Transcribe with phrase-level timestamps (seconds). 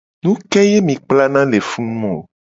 [0.25, 2.17] Nu ke ye mi kplana le funu o?